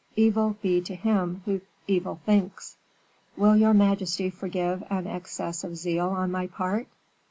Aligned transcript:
Evil 0.15 0.57
be 0.63 0.81
to 0.81 0.95
him 0.95 1.43
who 1.45 1.61
evil 1.85 2.19
thinks." 2.25 2.75
"Will 3.37 3.55
your 3.55 3.75
majesty 3.75 4.31
forgive 4.31 4.83
an 4.89 5.05
excess 5.05 5.63
of 5.63 5.77
zeal 5.77 6.07
on 6.09 6.31
my 6.31 6.47
part?" 6.47 6.87